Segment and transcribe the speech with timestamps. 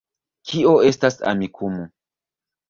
[0.51, 1.87] Kio estas Amikumu